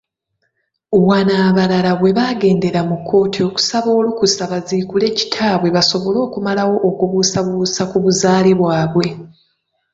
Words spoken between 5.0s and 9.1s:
kitaabye basobole okumalawo okubuusabussa ku buzaale bwabwe.